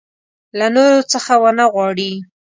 له 0.57 0.67
نورو 0.75 0.99
څه 1.11 1.33
ونه 1.41 1.65
وغواړي. 1.67 2.11